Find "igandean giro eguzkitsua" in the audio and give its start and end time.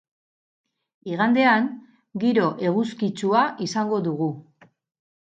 1.11-3.47